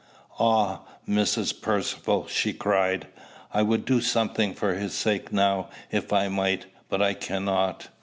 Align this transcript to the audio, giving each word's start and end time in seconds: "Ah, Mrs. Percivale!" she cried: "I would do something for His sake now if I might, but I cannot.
"Ah, 0.39 0.79
Mrs. 1.07 1.61
Percivale!" 1.61 2.25
she 2.25 2.53
cried: 2.53 3.05
"I 3.53 3.61
would 3.61 3.85
do 3.85 4.01
something 4.01 4.55
for 4.55 4.73
His 4.73 4.95
sake 4.95 5.31
now 5.31 5.69
if 5.91 6.11
I 6.11 6.27
might, 6.27 6.65
but 6.89 7.03
I 7.03 7.13
cannot. 7.13 7.89